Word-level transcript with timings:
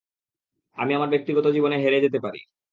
আমি 0.77 0.91
আমার 0.93 1.09
ব্যক্তিগত 1.09 1.45
জীবনে 1.55 1.75
হেরে 1.77 1.99
যেতে 2.01 2.19
পারি। 2.19 2.39